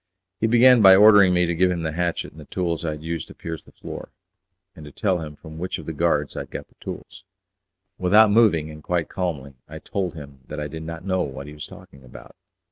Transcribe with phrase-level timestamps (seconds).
[0.39, 3.03] He began by ordering me to give him the hatchet and the tools I had
[3.03, 4.09] used to pierce the floor,
[4.75, 7.23] and to tell him from which of the guards I had got the tools.
[7.99, 11.53] Without moving, and quite calmly, I told him that I did not know what he
[11.53, 12.35] was talking about.